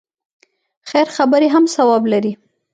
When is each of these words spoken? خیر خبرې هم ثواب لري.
خیر 0.89 1.07
خبرې 1.17 1.47
هم 1.55 1.63
ثواب 1.75 2.03
لري. 2.11 2.33